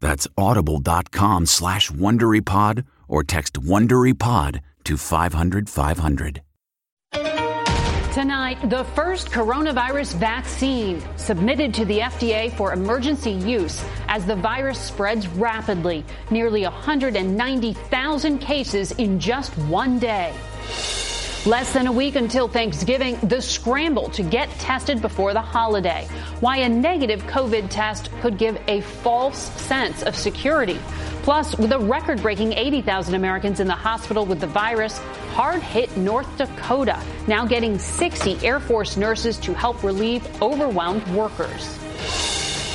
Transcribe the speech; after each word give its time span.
That's 0.00 0.26
audible.com 0.36 1.46
slash 1.46 1.90
WonderyPod 1.90 2.84
or 3.08 3.22
text 3.22 3.54
WonderyPod 3.54 4.60
to 4.84 4.96
500 4.96 5.68
500. 5.68 6.42
Tonight, 8.12 8.68
the 8.68 8.82
first 8.96 9.30
coronavirus 9.30 10.14
vaccine 10.16 11.00
submitted 11.16 11.72
to 11.74 11.84
the 11.84 12.00
FDA 12.00 12.52
for 12.52 12.72
emergency 12.72 13.30
use 13.30 13.84
as 14.08 14.26
the 14.26 14.34
virus 14.34 14.80
spreads 14.80 15.28
rapidly. 15.28 16.04
Nearly 16.28 16.64
190,000 16.64 18.38
cases 18.38 18.90
in 18.92 19.20
just 19.20 19.56
one 19.58 20.00
day. 20.00 20.34
Less 21.46 21.72
than 21.72 21.86
a 21.86 21.92
week 21.92 22.16
until 22.16 22.48
Thanksgiving, 22.48 23.18
the 23.22 23.40
scramble 23.40 24.10
to 24.10 24.22
get 24.22 24.50
tested 24.58 25.00
before 25.00 25.32
the 25.32 25.40
holiday. 25.40 26.06
Why 26.40 26.58
a 26.58 26.68
negative 26.68 27.22
COVID 27.22 27.70
test 27.70 28.10
could 28.20 28.36
give 28.36 28.60
a 28.68 28.82
false 28.82 29.38
sense 29.58 30.02
of 30.02 30.14
security. 30.14 30.78
Plus, 31.22 31.56
with 31.56 31.72
a 31.72 31.78
record 31.78 32.20
breaking 32.20 32.52
80,000 32.52 33.14
Americans 33.14 33.58
in 33.58 33.66
the 33.66 33.74
hospital 33.74 34.26
with 34.26 34.38
the 34.38 34.46
virus, 34.46 34.98
hard 35.32 35.62
hit 35.62 35.96
North 35.96 36.28
Dakota, 36.36 37.00
now 37.26 37.46
getting 37.46 37.78
60 37.78 38.46
Air 38.46 38.60
Force 38.60 38.98
nurses 38.98 39.38
to 39.38 39.54
help 39.54 39.82
relieve 39.82 40.42
overwhelmed 40.42 41.06
workers. 41.08 41.78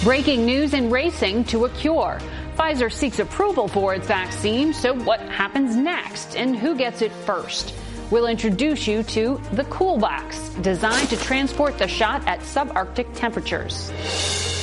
Breaking 0.04 0.44
news 0.44 0.74
in 0.74 0.90
racing 0.90 1.44
to 1.46 1.66
a 1.66 1.70
cure. 1.70 2.20
Pfizer 2.58 2.92
seeks 2.92 3.20
approval 3.20 3.68
for 3.68 3.94
its 3.94 4.08
vaccine, 4.08 4.74
so 4.74 4.96
what 4.96 5.20
happens 5.20 5.76
next 5.76 6.36
and 6.36 6.58
who 6.58 6.76
gets 6.76 7.04
it 7.04 7.12
first? 7.12 7.76
We'll 8.12 8.28
introduce 8.28 8.88
you 8.88 9.02
to 9.02 9.42
the 9.54 9.64
Cool 9.66 9.98
Box, 9.98 10.50
designed 10.62 11.10
to 11.10 11.18
transport 11.18 11.80
the 11.80 11.88
shot 11.88 12.26
at 12.28 12.40
subarctic 12.42 13.08
temperatures. 13.16 13.92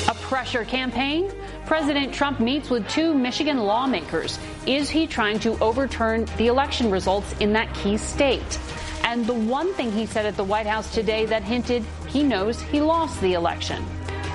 A 0.08 0.14
pressure 0.14 0.64
campaign? 0.64 1.32
President 1.66 2.14
Trump 2.14 2.38
meets 2.38 2.70
with 2.70 2.88
two 2.88 3.12
Michigan 3.12 3.58
lawmakers. 3.58 4.38
Is 4.64 4.88
he 4.88 5.08
trying 5.08 5.40
to 5.40 5.58
overturn 5.58 6.26
the 6.36 6.46
election 6.46 6.88
results 6.88 7.34
in 7.40 7.52
that 7.54 7.74
key 7.74 7.96
state? 7.96 8.60
And 9.02 9.26
the 9.26 9.34
one 9.34 9.74
thing 9.74 9.90
he 9.90 10.06
said 10.06 10.24
at 10.24 10.36
the 10.36 10.44
White 10.44 10.66
House 10.66 10.94
today 10.94 11.26
that 11.26 11.42
hinted 11.42 11.84
he 12.06 12.22
knows 12.22 12.62
he 12.62 12.80
lost 12.80 13.20
the 13.20 13.32
election. 13.32 13.84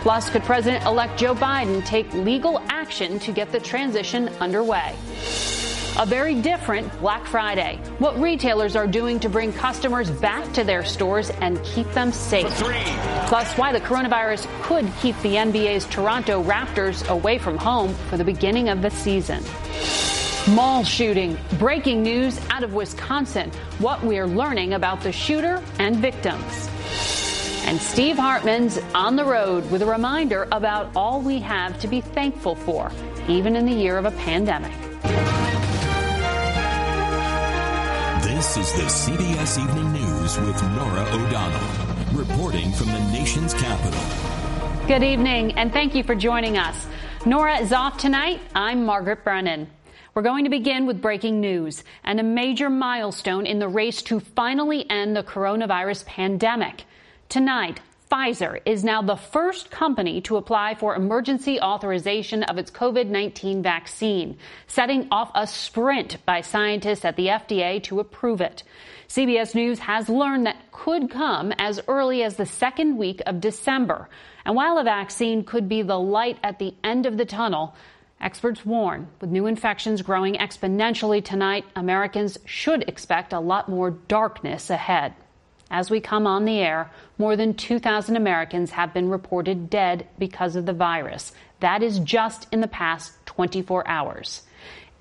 Plus, 0.01 0.29
could 0.29 0.44
President 0.44 0.84
elect 0.85 1.18
Joe 1.18 1.34
Biden 1.34 1.84
take 1.85 2.13
legal 2.13 2.59
action 2.68 3.19
to 3.19 3.31
get 3.31 3.53
the 3.53 3.59
transition 3.59 4.28
underway? 4.41 4.95
A 6.00 6.06
very 6.06 6.40
different 6.40 6.96
Black 7.00 7.25
Friday. 7.25 7.80
What 7.97 8.19
retailers 8.22 8.75
are 8.75 8.85
doing 8.85 9.19
to 9.19 9.30
bring 9.30 9.52
customers 9.52 10.12
back 10.12 10.53
to 10.53 10.63
their 10.63 10.85
stores 10.85 11.31
and 11.41 11.63
keep 11.63 11.91
them 11.94 12.12
safe. 12.12 12.53
Plus, 13.25 13.52
why 13.58 13.72
the 13.72 13.80
coronavirus 13.80 14.46
could 14.62 14.88
keep 15.02 15.19
the 15.24 15.34
NBA's 15.34 15.86
Toronto 15.86 16.44
Raptors 16.44 17.09
away 17.09 17.40
from 17.40 17.57
home 17.57 17.96
for 18.12 18.18
the 18.18 18.24
beginning 18.24 18.69
of 18.69 18.84
the 18.84 18.91
season. 18.91 19.44
Mall 20.53 20.84
shooting. 20.84 21.36
Breaking 21.57 22.03
news 22.03 22.40
out 22.52 22.62
of 22.62 22.75
Wisconsin. 22.75 23.50
What 23.80 24.03
we're 24.03 24.28
learning 24.28 24.74
about 24.74 25.02
the 25.02 25.12
shooter 25.12 25.63
and 25.80 25.96
victims. 25.96 26.69
And 27.66 27.81
Steve 27.81 28.18
Hartman's 28.18 28.78
on 28.94 29.16
the 29.16 29.25
road 29.25 29.69
with 29.72 29.81
a 29.81 29.88
reminder 29.88 30.47
about 30.52 30.91
all 30.96 31.22
we 31.22 31.40
have 31.40 31.80
to 31.80 31.88
be 31.88 32.02
thankful 32.02 32.53
for, 32.53 32.91
even 33.28 33.56
in 33.56 33.66
the 33.66 33.74
year 33.74 33.97
of 33.97 34.06
a 34.06 34.12
pandemic. 34.12 34.87
This 38.38 38.56
is 38.56 38.72
the 38.74 38.84
CBS 38.84 39.59
Evening 39.59 39.94
News 39.94 40.38
with 40.38 40.62
Norah 40.62 41.09
O'Donnell, 41.12 42.14
reporting 42.14 42.72
from 42.72 42.86
the 42.86 43.00
nation's 43.12 43.52
capital. 43.56 44.00
Good 44.88 45.02
evening, 45.02 45.53
and 45.53 45.74
thank 45.74 45.96
you 45.96 46.03
for 46.03 46.14
joining 46.14 46.56
us. 46.56 46.86
Norah 47.25 47.58
is 47.58 47.74
off 47.74 47.98
tonight. 47.98 48.40
I'm 48.53 48.86
Margaret 48.86 49.24
Brennan. 49.24 49.68
We're 50.14 50.22
going 50.22 50.44
to 50.44 50.52
begin 50.52 50.86
with 50.86 51.02
breaking 51.02 51.42
news 51.42 51.84
and 52.03 52.20
a 52.20 52.24
major 52.24 52.70
milestone 52.70 53.48
in 53.48 53.58
the 53.58 53.68
race 53.68 54.03
to 54.03 54.20
finally 54.20 54.88
end 54.88 55.16
the 55.16 55.24
coronavirus 55.24 56.06
pandemic. 56.06 56.84
Tonight, 57.30 57.80
Pfizer 58.09 58.62
is 58.66 58.85
now 58.85 59.01
the 59.01 59.18
first 59.18 59.69
company 59.69 60.22
to 60.22 60.38
apply 60.38 60.75
for 60.75 60.95
emergency 60.95 61.59
authorization 61.59 62.44
of 62.44 62.57
its 62.57 62.72
COVID 62.72 63.07
19 63.07 63.62
vaccine, 63.62 64.38
setting 64.66 65.09
off 65.12 65.29
a 65.35 65.45
sprint 65.45 66.23
by 66.25 66.40
scientists 66.40 67.03
at 67.03 67.18
the 67.18 67.28
FDA 67.28 67.84
to 67.84 68.00
approve 68.00 68.40
it. 68.40 68.63
CBS 69.09 69.56
News 69.56 69.79
has 69.79 70.07
learned 70.07 70.45
that 70.45 70.72
could 70.72 71.09
come 71.09 71.51
as 71.57 71.81
early 71.90 72.23
as 72.23 72.38
the 72.38 72.45
second 72.45 72.97
week 72.97 73.22
of 73.25 73.41
December. 73.41 74.07
And 74.45 74.56
while 74.56 74.78
a 74.78 74.85
vaccine 74.85 75.44
could 75.44 75.68
be 75.68 75.81
the 75.81 76.00
light 76.00 76.38
at 76.44 76.59
the 76.59 76.74
end 76.85 77.06
of 77.06 77.18
the 77.18 77.25
tunnel, 77.25 77.75
Experts 78.19 78.66
warn 78.66 79.07
with 79.22 79.29
new 79.29 79.45
infections 79.45 80.01
growing 80.01 80.36
exponentially 80.36 81.24
tonight, 81.24 81.65
Americans 81.75 82.39
should 82.45 82.83
expect 82.88 83.31
a 83.31 83.39
lot 83.39 83.69
more 83.69 83.92
darkness 83.92 84.71
ahead. 84.71 85.13
As 85.69 85.90
we 85.90 86.00
come 86.00 86.25
on 86.25 86.46
the 86.46 86.60
air, 86.60 86.92
more 87.18 87.36
than 87.36 87.54
2,000 87.54 88.16
Americans 88.16 88.72
have 88.72 88.94
been 88.94 89.10
reported 89.10 89.69
dead 89.69 90.08
because 90.18 90.56
of 90.56 90.66
the 90.66 90.74
virus. 90.74 91.34
That 91.60 91.84
is 91.84 92.00
just 92.00 92.48
in 92.54 92.62
the 92.62 92.68
past 92.68 93.14
24 93.25 93.88
hours. 93.88 94.44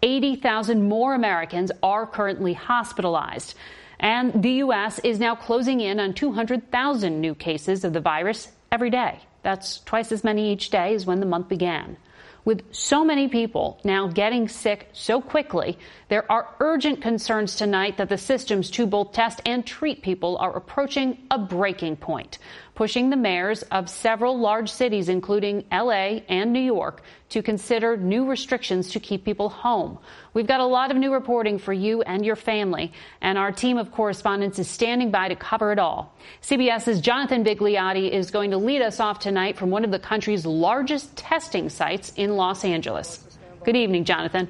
80,000 0.03 0.89
more 0.89 1.15
Americans 1.15 1.71
are 1.83 2.07
currently 2.07 2.53
hospitalized. 2.55 3.55
And 3.99 4.43
the 4.43 4.53
U.S. 4.53 4.99
is 5.01 5.19
now 5.19 5.35
closing 5.35 5.81
in 5.81 5.99
on 6.01 6.13
200,000 6.13 7.21
new 7.21 7.35
cases 7.35 7.85
of 7.85 7.93
the 7.93 8.01
virus 8.01 8.49
every 8.71 8.91
day. 8.91 9.21
That's 9.43 9.81
twice 9.81 10.13
as 10.13 10.25
many 10.25 10.53
each 10.53 10.71
day 10.71 10.95
as 10.95 11.07
when 11.07 11.21
the 11.21 11.27
month 11.27 11.49
began. 11.49 11.97
With 12.47 12.73
so 12.73 13.05
many 13.05 13.27
people 13.27 13.81
now 13.83 14.07
getting 14.07 14.47
sick 14.47 14.89
so 14.93 15.21
quickly, 15.21 15.77
there 16.09 16.31
are 16.31 16.55
urgent 16.61 17.03
concerns 17.03 17.57
tonight 17.57 17.97
that 17.97 18.09
the 18.09 18.17
systems 18.17 18.71
to 18.71 18.87
both 18.87 19.11
test 19.11 19.41
and 19.45 19.67
treat 19.67 20.01
people 20.01 20.39
are 20.39 20.57
approaching 20.57 21.27
a 21.29 21.41
breaking 21.41 21.97
point. 21.97 22.39
Pushing 22.77 23.11
the 23.11 23.17
mayors 23.17 23.63
of 23.73 23.89
several 23.89 24.39
large 24.39 24.71
cities, 24.71 25.09
including 25.09 25.65
LA 25.73 26.21
and 26.29 26.53
New 26.53 26.61
York, 26.61 27.03
to 27.31 27.43
consider 27.43 27.97
new 27.97 28.29
restrictions 28.29 28.91
to 28.93 29.01
keep 29.01 29.25
people 29.25 29.49
home. 29.49 29.99
We've 30.35 30.47
got 30.47 30.61
a 30.61 30.67
lot 30.67 30.91
of 30.91 30.97
new 30.97 31.13
reporting 31.13 31.59
for 31.59 31.73
you 31.73 32.03
and 32.03 32.25
your 32.25 32.37
family, 32.37 32.93
and 33.21 33.37
our 33.39 33.51
team 33.51 33.79
of 33.79 33.91
correspondents 33.91 34.59
is 34.59 34.69
standing 34.69 35.11
by 35.11 35.29
to 35.29 35.35
cover 35.35 35.73
it 35.73 35.79
all. 35.79 36.15
CBS's 36.43 37.01
Jonathan 37.01 37.43
Vigliotti 37.43 38.11
is 38.11 38.31
going 38.31 38.53
to 38.53 38.59
lead 38.59 38.83
us 38.83 39.01
off 39.01 39.19
tonight 39.19 39.57
from 39.57 39.71
one 39.71 39.85
of 39.85 39.91
the 39.91 39.99
country's 39.99 40.47
largest 40.47 41.17
testing 41.17 41.69
sites 41.71 42.13
in 42.17 42.37
Los 42.37 42.65
Angeles. 42.65 43.25
Good 43.65 43.77
evening, 43.77 44.05
Jonathan. 44.05 44.49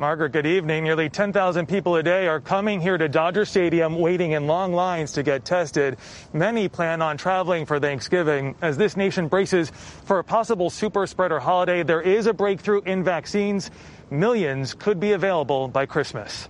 Margaret, 0.00 0.32
good 0.32 0.46
evening. 0.46 0.84
Nearly 0.84 1.10
10,000 1.10 1.66
people 1.66 1.94
a 1.96 2.02
day 2.02 2.26
are 2.26 2.40
coming 2.40 2.80
here 2.80 2.96
to 2.96 3.06
Dodger 3.06 3.44
Stadium 3.44 3.98
waiting 3.98 4.30
in 4.30 4.46
long 4.46 4.72
lines 4.72 5.12
to 5.12 5.22
get 5.22 5.44
tested. 5.44 5.98
Many 6.32 6.70
plan 6.70 7.02
on 7.02 7.18
traveling 7.18 7.66
for 7.66 7.78
Thanksgiving. 7.78 8.54
As 8.62 8.78
this 8.78 8.96
nation 8.96 9.28
braces 9.28 9.68
for 10.06 10.18
a 10.18 10.24
possible 10.24 10.70
super 10.70 11.06
spreader 11.06 11.38
holiday, 11.38 11.82
there 11.82 12.00
is 12.00 12.26
a 12.26 12.32
breakthrough 12.32 12.80
in 12.80 13.04
vaccines. 13.04 13.70
Millions 14.10 14.72
could 14.72 15.00
be 15.00 15.12
available 15.12 15.68
by 15.68 15.84
Christmas. 15.84 16.48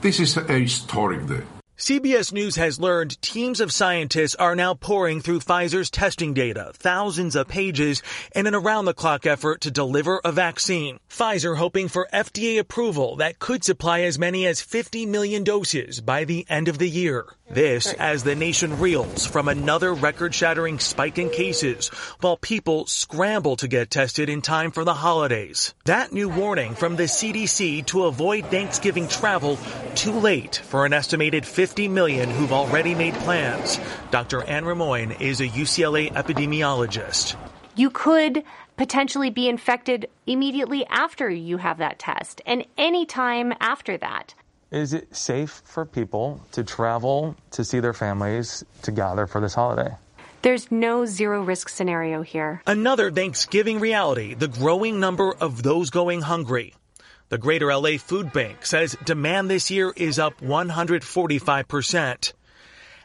This 0.00 0.20
is 0.20 0.36
a 0.36 0.44
historic 0.44 1.26
day. 1.26 1.42
CBS 1.76 2.32
News 2.32 2.54
has 2.54 2.78
learned 2.78 3.20
teams 3.20 3.58
of 3.58 3.72
scientists 3.72 4.36
are 4.36 4.54
now 4.54 4.74
poring 4.74 5.20
through 5.20 5.40
Pfizer's 5.40 5.90
testing 5.90 6.32
data, 6.32 6.70
thousands 6.74 7.34
of 7.34 7.48
pages, 7.48 8.00
in 8.32 8.46
an 8.46 8.54
around 8.54 8.84
the 8.84 8.94
clock 8.94 9.26
effort 9.26 9.60
to 9.62 9.72
deliver 9.72 10.20
a 10.24 10.30
vaccine. 10.30 11.00
Pfizer 11.10 11.56
hoping 11.56 11.88
for 11.88 12.08
FDA 12.12 12.60
approval 12.60 13.16
that 13.16 13.40
could 13.40 13.64
supply 13.64 14.02
as 14.02 14.20
many 14.20 14.46
as 14.46 14.60
50 14.60 15.04
million 15.06 15.42
doses 15.42 16.00
by 16.00 16.22
the 16.22 16.46
end 16.48 16.68
of 16.68 16.78
the 16.78 16.88
year. 16.88 17.26
This 17.50 17.92
as 17.92 18.24
the 18.24 18.34
nation 18.34 18.80
reels 18.80 19.26
from 19.26 19.48
another 19.48 19.92
record 19.92 20.34
shattering 20.34 20.78
spike 20.78 21.18
in 21.18 21.28
cases 21.28 21.88
while 22.20 22.36
people 22.38 22.86
scramble 22.86 23.56
to 23.56 23.68
get 23.68 23.90
tested 23.90 24.28
in 24.30 24.40
time 24.40 24.70
for 24.70 24.82
the 24.82 24.94
holidays. 24.94 25.74
That 25.84 26.12
new 26.12 26.28
warning 26.28 26.74
from 26.74 26.96
the 26.96 27.04
CDC 27.04 27.84
to 27.86 28.04
avoid 28.04 28.46
Thanksgiving 28.46 29.08
travel 29.08 29.58
too 29.94 30.12
late 30.12 30.56
for 30.56 30.86
an 30.86 30.94
estimated 30.94 31.44
50 31.44 31.88
million 31.88 32.30
who've 32.30 32.52
already 32.52 32.94
made 32.94 33.14
plans. 33.14 33.78
Dr. 34.10 34.42
Anne 34.44 34.64
Rimoin 34.64 35.20
is 35.20 35.40
a 35.40 35.48
UCLA 35.48 36.12
epidemiologist. 36.12 37.36
You 37.76 37.90
could 37.90 38.42
potentially 38.76 39.30
be 39.30 39.48
infected 39.48 40.08
immediately 40.26 40.86
after 40.86 41.28
you 41.28 41.58
have 41.58 41.78
that 41.78 41.98
test 41.98 42.40
and 42.46 42.64
any 42.78 43.04
time 43.04 43.52
after 43.60 43.98
that. 43.98 44.34
Is 44.70 44.92
it 44.92 45.14
safe 45.14 45.62
for 45.64 45.84
people 45.84 46.40
to 46.52 46.64
travel 46.64 47.36
to 47.52 47.64
see 47.64 47.80
their 47.80 47.92
families 47.92 48.64
to 48.82 48.90
gather 48.90 49.26
for 49.26 49.40
this 49.40 49.54
holiday? 49.54 49.94
There's 50.42 50.70
no 50.70 51.06
zero 51.06 51.42
risk 51.42 51.68
scenario 51.68 52.22
here. 52.22 52.60
Another 52.66 53.10
Thanksgiving 53.10 53.80
reality, 53.80 54.34
the 54.34 54.48
growing 54.48 55.00
number 55.00 55.34
of 55.34 55.62
those 55.62 55.90
going 55.90 56.20
hungry. 56.22 56.74
The 57.30 57.38
Greater 57.38 57.74
LA 57.74 57.96
Food 57.96 58.32
Bank 58.32 58.66
says 58.66 58.96
demand 59.04 59.48
this 59.48 59.70
year 59.70 59.92
is 59.96 60.18
up 60.18 60.40
145%. 60.40 62.32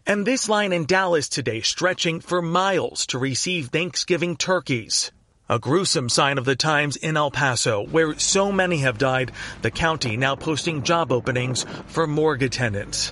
And 0.06 0.25
this 0.25 0.50
line 0.50 0.73
in 0.73 0.85
Dallas 0.85 1.29
today 1.29 1.61
stretching 1.61 2.19
for 2.19 2.41
miles 2.41 3.06
to 3.07 3.17
receive 3.17 3.67
Thanksgiving 3.67 4.35
turkeys. 4.35 5.11
A 5.51 5.57
gruesome 5.57 6.10
sign 6.10 6.38
of 6.38 6.46
the 6.46 6.56
times 6.56 6.96
in 6.96 7.18
El 7.18 7.31
Paso, 7.31 7.84
where 7.84 8.19
so 8.19 8.51
many 8.51 8.78
have 8.81 9.00
died, 9.00 9.31
the 9.63 9.72
county 9.72 10.16
now 10.16 10.36
posting 10.36 10.84
job 10.84 11.12
openings 11.12 11.66
for 11.88 12.06
morgue 12.06 12.44
attendants. 12.44 13.12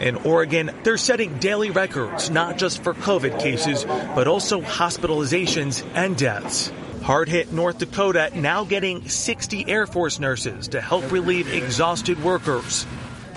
In 0.00 0.16
Oregon, 0.16 0.72
they're 0.82 0.96
setting 0.96 1.38
daily 1.38 1.70
records, 1.70 2.30
not 2.30 2.58
just 2.58 2.82
for 2.82 2.94
COVID 2.94 3.38
cases, 3.38 3.84
but 3.84 4.26
also 4.26 4.60
hospitalizations 4.60 5.88
and 5.94 6.16
deaths. 6.16 6.72
Hard 7.04 7.28
hit 7.28 7.52
North 7.52 7.78
Dakota 7.78 8.32
now 8.34 8.64
getting 8.64 9.08
60 9.08 9.68
Air 9.68 9.86
Force 9.86 10.18
nurses 10.18 10.66
to 10.68 10.80
help 10.80 11.12
relieve 11.12 11.46
exhausted 11.46 12.20
workers. 12.24 12.86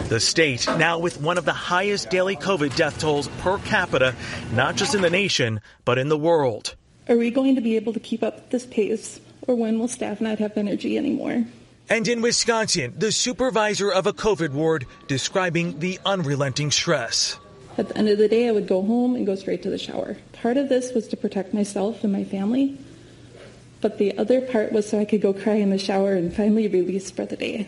The 0.09 0.19
state 0.19 0.65
now 0.79 0.97
with 0.97 1.21
one 1.21 1.37
of 1.37 1.45
the 1.45 1.53
highest 1.53 2.09
daily 2.09 2.37
COVID 2.37 2.75
death 2.75 2.97
tolls 2.97 3.27
per 3.41 3.59
capita, 3.59 4.15
not 4.51 4.77
just 4.77 4.95
in 4.95 5.03
the 5.03 5.11
nation, 5.11 5.61
but 5.85 5.99
in 5.99 6.09
the 6.09 6.17
world. 6.17 6.75
Are 7.11 7.17
we 7.17 7.29
going 7.29 7.55
to 7.55 7.61
be 7.61 7.75
able 7.75 7.91
to 7.91 7.99
keep 7.99 8.23
up 8.23 8.51
this 8.51 8.65
pace, 8.65 9.19
or 9.45 9.53
when 9.53 9.77
will 9.79 9.89
staff 9.89 10.21
not 10.21 10.39
have 10.39 10.55
energy 10.55 10.97
anymore? 10.97 11.43
And 11.89 12.07
in 12.07 12.21
Wisconsin, 12.21 12.93
the 12.97 13.11
supervisor 13.11 13.91
of 13.91 14.07
a 14.07 14.13
COVID 14.13 14.51
ward 14.51 14.85
describing 15.09 15.79
the 15.79 15.99
unrelenting 16.05 16.71
stress. 16.71 17.37
At 17.77 17.89
the 17.89 17.97
end 17.97 18.07
of 18.07 18.17
the 18.17 18.29
day, 18.29 18.47
I 18.47 18.53
would 18.53 18.65
go 18.65 18.81
home 18.81 19.17
and 19.17 19.25
go 19.25 19.35
straight 19.35 19.61
to 19.63 19.69
the 19.69 19.77
shower. 19.77 20.15
Part 20.31 20.55
of 20.55 20.69
this 20.69 20.93
was 20.93 21.09
to 21.09 21.17
protect 21.17 21.53
myself 21.53 22.01
and 22.05 22.13
my 22.13 22.23
family, 22.23 22.77
but 23.81 23.97
the 23.97 24.17
other 24.17 24.39
part 24.39 24.71
was 24.71 24.87
so 24.87 24.97
I 24.97 25.03
could 25.03 25.21
go 25.21 25.33
cry 25.33 25.55
in 25.55 25.69
the 25.69 25.77
shower 25.77 26.13
and 26.13 26.33
finally 26.33 26.69
release 26.69 27.11
for 27.11 27.25
the 27.25 27.35
day. 27.35 27.67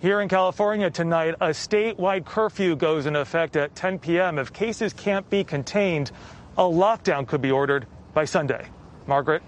Here 0.00 0.20
in 0.20 0.28
California 0.28 0.90
tonight, 0.90 1.34
a 1.40 1.48
statewide 1.48 2.24
curfew 2.24 2.76
goes 2.76 3.06
into 3.06 3.20
effect 3.20 3.56
at 3.56 3.74
10 3.74 3.98
p.m. 3.98 4.38
If 4.38 4.52
cases 4.52 4.92
can't 4.92 5.28
be 5.28 5.42
contained, 5.42 6.12
a 6.58 6.62
lockdown 6.62 7.26
could 7.26 7.40
be 7.40 7.52
ordered 7.52 7.86
by 8.12 8.24
Sunday. 8.24 8.66
Margaret? 9.06 9.42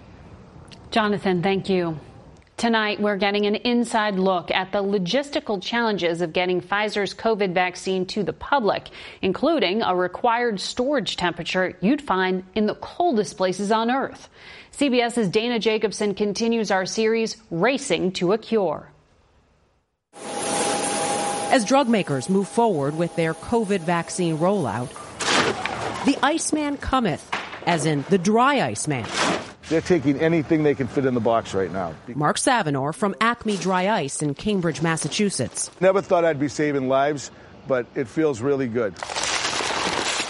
Jonathan, 0.91 1.43
thank 1.43 1.69
you. 1.69 1.99
Tonight, 2.55 3.01
we're 3.01 3.17
getting 3.17 3.47
an 3.47 3.55
inside 3.55 4.15
look 4.15 4.51
at 4.51 4.71
the 4.71 4.83
logistical 4.83 5.61
challenges 5.61 6.21
of 6.21 6.31
getting 6.31 6.61
Pfizer's 6.61 7.13
COVID 7.13 7.53
vaccine 7.53 8.05
to 8.07 8.23
the 8.23 8.33
public, 8.33 8.89
including 9.21 9.81
a 9.81 9.95
required 9.95 10.59
storage 10.59 11.17
temperature 11.17 11.75
you'd 11.81 12.01
find 12.01 12.43
in 12.53 12.67
the 12.67 12.75
coldest 12.75 13.35
places 13.35 13.71
on 13.71 13.89
Earth. 13.89 14.29
CBS's 14.73 15.29
Dana 15.29 15.59
Jacobson 15.59 16.13
continues 16.13 16.71
our 16.71 16.85
series, 16.85 17.35
Racing 17.49 18.11
to 18.13 18.31
a 18.31 18.37
Cure. 18.37 18.91
As 21.51 21.65
drug 21.65 21.89
makers 21.89 22.29
move 22.29 22.47
forward 22.47 22.95
with 22.95 23.13
their 23.15 23.33
COVID 23.33 23.81
vaccine 23.81 24.37
rollout, 24.37 24.89
the 26.05 26.17
Iceman 26.23 26.77
cometh, 26.77 27.29
as 27.65 27.85
in 27.85 28.03
the 28.09 28.17
dry 28.17 28.61
ice 28.61 28.87
man. 28.87 29.07
They're 29.69 29.81
taking 29.81 30.19
anything 30.19 30.63
they 30.63 30.75
can 30.75 30.87
fit 30.87 31.05
in 31.05 31.13
the 31.13 31.19
box 31.19 31.53
right 31.53 31.71
now. 31.71 31.93
Mark 32.07 32.37
Savinor 32.37 32.93
from 32.93 33.15
Acme 33.21 33.55
Dry 33.57 33.87
Ice 33.89 34.21
in 34.21 34.33
Cambridge, 34.33 34.81
Massachusetts. 34.81 35.71
Never 35.79 36.01
thought 36.01 36.25
I'd 36.25 36.39
be 36.39 36.49
saving 36.49 36.89
lives, 36.89 37.31
but 37.67 37.85
it 37.95 38.07
feels 38.07 38.41
really 38.41 38.67
good. 38.67 38.95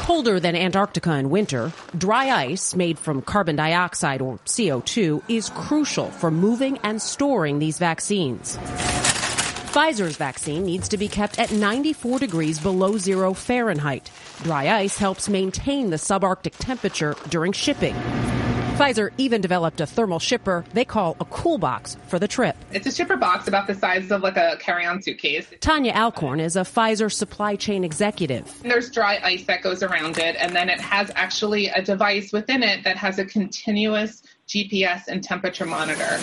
Colder 0.02 0.40
than 0.40 0.56
Antarctica 0.56 1.14
in 1.16 1.30
winter, 1.30 1.72
dry 1.98 2.30
ice 2.30 2.76
made 2.76 3.00
from 3.00 3.22
carbon 3.22 3.56
dioxide 3.56 4.22
or 4.22 4.40
CO2 4.46 5.24
is 5.30 5.50
crucial 5.50 6.12
for 6.12 6.30
moving 6.30 6.78
and 6.80 7.02
storing 7.02 7.60
these 7.60 7.78
vaccines. 7.78 8.58
Pfizer's 9.72 10.18
vaccine 10.18 10.66
needs 10.66 10.90
to 10.90 10.98
be 10.98 11.08
kept 11.08 11.40
at 11.40 11.50
94 11.54 12.20
degrees 12.20 12.60
below 12.60 12.98
zero 12.98 13.34
Fahrenheit. 13.34 14.12
Dry 14.44 14.68
ice 14.68 14.98
helps 14.98 15.30
maintain 15.30 15.90
the 15.90 15.96
subarctic 15.96 16.56
temperature 16.60 17.16
during 17.30 17.54
shipping. 17.54 17.96
Pfizer 18.76 19.12
even 19.18 19.40
developed 19.40 19.80
a 19.80 19.86
thermal 19.86 20.20
shipper 20.20 20.66
they 20.74 20.84
call 20.84 21.16
a 21.22 21.26
cool 21.26 21.58
box 21.58 21.96
for 22.08 22.20
the 22.20 22.28
trip. 22.28 22.58
It's 22.74 22.86
a 22.86 22.92
shipper 22.92 23.16
box 23.16 23.48
about 23.48 23.68
the 23.68 23.76
size 23.76 24.12
of 24.12 24.24
like 24.24 24.36
a 24.36 24.58
carry-on 24.60 25.02
suitcase. 25.02 25.48
Tanya 25.62 25.94
Alcorn 25.94 26.42
is 26.42 26.58
a 26.58 26.62
Pfizer 26.62 27.10
supply 27.10 27.56
chain 27.56 27.86
executive. 27.86 28.54
There's 28.64 28.92
dry 28.92 29.22
ice 29.24 29.46
that 29.46 29.62
goes 29.62 29.84
around 29.84 30.18
it, 30.18 30.36
and 30.38 30.54
then 30.54 30.68
it 30.68 30.82
has 30.82 31.12
actually 31.16 31.68
a 31.68 31.82
device 31.82 32.34
within 32.34 32.62
it 32.62 32.84
that 32.84 32.98
has 32.98 33.20
a 33.20 33.26
continuous 33.26 34.22
GPS 34.52 35.08
and 35.08 35.24
temperature 35.24 35.66
monitor. 35.66 36.20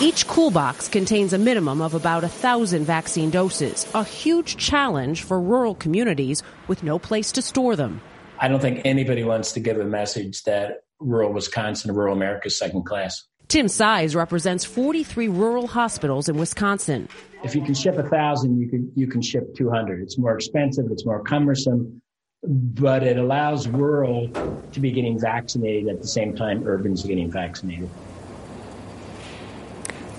Each 0.00 0.26
cool 0.26 0.50
box 0.50 0.88
contains 0.88 1.34
a 1.34 1.38
minimum 1.38 1.82
of 1.82 1.92
about 1.92 2.24
a 2.24 2.28
thousand 2.28 2.84
vaccine 2.84 3.28
doses, 3.30 3.86
a 3.94 4.04
huge 4.04 4.56
challenge 4.56 5.22
for 5.22 5.38
rural 5.38 5.74
communities 5.74 6.42
with 6.66 6.82
no 6.82 6.98
place 6.98 7.30
to 7.32 7.42
store 7.42 7.76
them. 7.76 8.00
I 8.38 8.48
don't 8.48 8.60
think 8.60 8.80
anybody 8.86 9.22
wants 9.22 9.52
to 9.52 9.60
give 9.60 9.78
a 9.78 9.84
message 9.84 10.44
that 10.44 10.84
rural 10.98 11.32
Wisconsin, 11.32 11.94
rural 11.94 12.14
America 12.14 12.46
is 12.46 12.58
second 12.58 12.84
class. 12.84 13.24
Tim 13.48 13.68
Size 13.68 14.14
represents 14.14 14.64
43 14.64 15.28
rural 15.28 15.66
hospitals 15.66 16.28
in 16.28 16.36
Wisconsin. 16.36 17.08
If 17.44 17.54
you 17.54 17.62
can 17.62 17.74
ship 17.74 17.96
a 17.98 18.08
thousand, 18.08 18.58
you 18.58 18.68
can 18.68 18.90
you 18.94 19.06
can 19.06 19.22
ship 19.22 19.54
200. 19.56 20.02
It's 20.02 20.18
more 20.18 20.34
expensive, 20.34 20.86
it's 20.90 21.06
more 21.06 21.22
cumbersome, 21.22 22.00
but 22.42 23.02
it 23.02 23.18
allows 23.18 23.66
rural 23.68 24.28
to 24.72 24.80
be 24.80 24.92
getting 24.92 25.18
vaccinated 25.18 25.88
at 25.88 26.00
the 26.00 26.08
same 26.08 26.36
time 26.36 26.66
urban's 26.66 27.02
getting 27.02 27.30
vaccinated. 27.30 27.88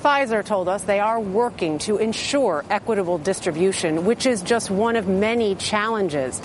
Pfizer 0.02 0.46
told 0.46 0.70
us 0.70 0.84
they 0.84 1.00
are 1.00 1.20
working 1.20 1.78
to 1.80 1.98
ensure 1.98 2.64
equitable 2.70 3.18
distribution, 3.18 4.06
which 4.06 4.26
is 4.26 4.42
just 4.42 4.70
one 4.70 4.96
of 4.96 5.08
many 5.08 5.56
challenges. 5.56 6.42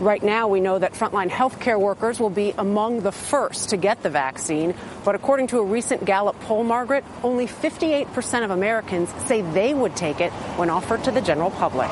Right 0.00 0.22
now, 0.22 0.48
we 0.48 0.60
know 0.60 0.78
that 0.78 0.94
frontline 0.94 1.28
healthcare 1.28 1.78
workers 1.78 2.18
will 2.18 2.30
be 2.30 2.54
among 2.56 3.00
the 3.00 3.12
first 3.12 3.70
to 3.70 3.76
get 3.76 4.02
the 4.02 4.10
vaccine. 4.10 4.74
But 5.04 5.14
according 5.14 5.48
to 5.48 5.58
a 5.58 5.64
recent 5.64 6.04
Gallup 6.04 6.38
poll, 6.40 6.64
Margaret, 6.64 7.04
only 7.22 7.46
58% 7.46 8.44
of 8.44 8.50
Americans 8.50 9.10
say 9.26 9.42
they 9.42 9.72
would 9.74 9.96
take 9.96 10.20
it 10.20 10.32
when 10.56 10.70
offered 10.70 11.04
to 11.04 11.10
the 11.10 11.20
general 11.20 11.50
public. 11.50 11.90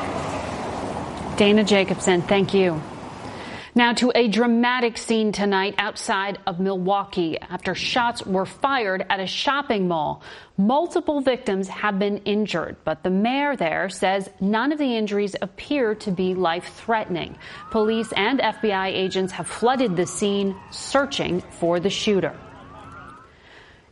Dana 1.37 1.65
Jacobson, 1.65 2.23
thank 2.23 2.53
you. 2.53 2.83
Now 3.79 3.93
to 3.93 4.11
a 4.13 4.27
dramatic 4.27 4.99
scene 4.99 5.31
tonight 5.31 5.77
outside 5.79 6.41
of 6.49 6.59
Milwaukee 6.59 7.39
after 7.39 7.77
shots 7.77 8.27
were 8.27 8.45
fired 8.45 9.07
at 9.09 9.21
a 9.21 9.27
shopping 9.29 9.87
mall. 9.87 10.21
Multiple 10.57 11.21
victims 11.21 11.69
have 11.69 11.97
been 11.97 12.17
injured, 12.25 12.75
but 12.83 13.05
the 13.05 13.11
mayor 13.11 13.55
there 13.55 13.89
says 13.89 14.31
none 14.41 14.73
of 14.73 14.81
the 14.81 14.97
injuries 14.97 15.37
appear 15.41 15.95
to 15.95 16.11
be 16.11 16.35
life 16.35 16.75
threatening. 16.75 17.39
Police 17.71 18.11
and 18.17 18.41
FBI 18.41 18.89
agents 18.89 19.33
have 19.35 19.47
flooded 19.47 19.95
the 19.95 20.07
scene 20.07 20.57
searching 20.73 21.41
for 21.61 21.79
the 21.79 21.89
shooter. 21.89 22.35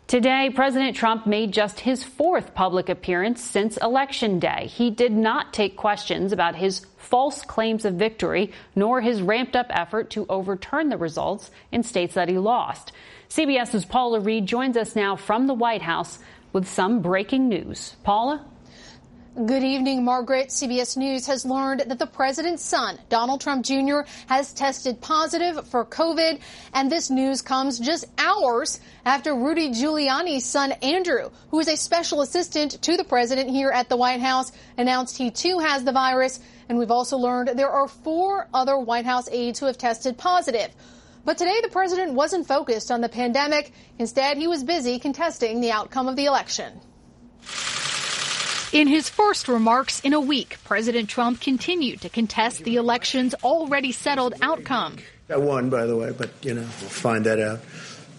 Today, 0.07 0.51
President 0.55 0.97
Trump 0.97 1.27
made 1.27 1.51
just 1.51 1.81
his 1.81 2.05
fourth 2.05 2.55
public 2.55 2.89
appearance 2.89 3.43
since 3.43 3.77
Election 3.79 4.39
Day. 4.39 4.69
He 4.69 4.89
did 4.89 5.11
not 5.11 5.53
take 5.53 5.77
questions 5.77 6.31
about 6.31 6.55
his 6.55 6.87
false 6.97 7.43
claims 7.43 7.85
of 7.85 7.95
victory, 7.95 8.53
nor 8.77 9.01
his 9.01 9.21
ramped 9.21 9.57
up 9.57 9.67
effort 9.71 10.11
to 10.11 10.25
overturn 10.29 10.91
the 10.91 10.97
results 10.97 11.51
in 11.73 11.83
states 11.83 12.15
that 12.15 12.29
he 12.29 12.39
lost. 12.39 12.93
CBS's 13.31 13.85
Paula 13.85 14.21
Reid 14.21 14.47
joins 14.47 14.77
us 14.77 14.95
now 14.95 15.17
from 15.17 15.49
the 15.49 15.55
White 15.55 15.83
House 15.83 16.21
with 16.53 16.69
some 16.69 17.03
breaking 17.03 17.49
news. 17.49 17.97
Paula? 18.05 18.45
Good 19.45 19.64
evening, 19.64 20.02
Margaret. 20.02 20.49
CBS 20.49 20.97
News 20.97 21.26
has 21.26 21.45
learned 21.45 21.81
that 21.81 21.99
the 21.99 22.07
president's 22.07 22.64
son, 22.64 22.99
Donald 23.11 23.43
Trump 23.43 23.66
Jr., 23.66 24.00
has 24.28 24.55
tested 24.55 24.99
positive 25.02 25.69
for 25.69 25.85
COVID. 25.85 26.40
And 26.73 26.90
this 26.90 27.11
news 27.11 27.43
comes 27.43 27.78
just 27.78 28.07
hours 28.16 28.81
after 29.05 29.35
Rudy 29.35 29.73
Giuliani's 29.73 30.47
son, 30.47 30.73
Andrew, 30.81 31.28
who 31.50 31.61
is 31.61 31.69
a 31.69 31.76
special 31.76 32.23
assistant 32.23 32.81
to 32.81 32.97
the 32.97 33.05
president 33.05 33.50
here 33.50 33.69
at 33.71 33.90
the 33.90 33.97
White 33.99 34.23
House, 34.23 34.52
announced 34.78 35.19
he 35.19 35.31
too 35.31 35.59
has 35.59 35.85
the 35.85 35.93
virus. 35.93 36.40
And 36.71 36.78
we've 36.78 36.90
also 36.90 37.19
learned 37.19 37.50
there 37.59 37.69
are 37.69 37.88
four 37.88 38.49
other 38.55 38.78
White 38.78 39.05
House 39.05 39.28
aides 39.31 39.59
who 39.59 39.66
have 39.66 39.76
tested 39.76 40.16
positive. 40.16 40.71
But 41.26 41.37
today, 41.37 41.61
the 41.61 41.69
president 41.69 42.14
wasn't 42.14 42.49
focused 42.49 42.90
on 42.90 43.02
the 43.02 43.11
pandemic. 43.11 43.75
Instead, 43.99 44.38
he 44.38 44.47
was 44.47 44.64
busy 44.64 44.99
contesting 44.99 45.61
the 45.61 45.73
outcome 45.73 46.09
of 46.09 46.16
the 46.16 46.25
election. 46.25 46.81
In 48.76 48.88
his 48.88 49.09
first 49.09 49.49
remarks 49.49 50.00
in 50.00 50.12
a 50.12 50.21
week, 50.21 50.59
President 50.64 51.09
Trump 51.09 51.40
continued 51.40 52.02
to 52.02 52.11
contest 52.11 52.62
the 52.62 52.76
election's 52.76 53.33
already 53.42 53.90
settled 53.90 54.35
outcome. 54.42 54.99
I 55.30 55.38
won, 55.38 55.71
by 55.71 55.87
the 55.87 55.97
way, 55.97 56.12
but, 56.12 56.28
you 56.42 56.52
know, 56.52 56.61
we'll 56.61 56.90
find 56.90 57.25
that 57.25 57.40
out. 57.40 57.61